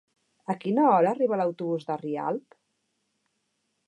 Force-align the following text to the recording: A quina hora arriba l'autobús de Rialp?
A 0.51 0.53
quina 0.61 0.85
hora 0.93 1.11
arriba 1.11 1.37
l'autobús 1.41 1.85
de 1.89 1.97
Rialp? 2.05 2.57